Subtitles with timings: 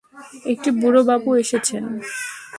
[0.51, 1.83] একটি বুড়ো বাবু এসেছেন।